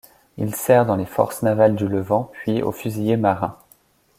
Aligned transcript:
Il 0.39 0.55
sert 0.55 0.87
dans 0.87 0.95
les 0.95 1.05
Forces 1.05 1.43
navales 1.43 1.75
du 1.75 1.87
Levant, 1.87 2.31
puis 2.33 2.63
aux 2.63 2.71
Fusiliers 2.71 3.17
marins. 3.17 3.57